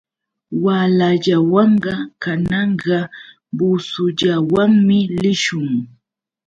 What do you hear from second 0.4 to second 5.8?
Walallawan kananqa busullawanmi lishun.